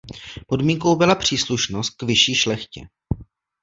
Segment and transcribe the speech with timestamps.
[0.47, 2.87] Podmínkou byla příslušnost k vyšší šlechtě.